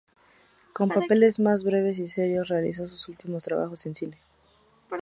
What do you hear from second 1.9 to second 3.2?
y serios, realizó sus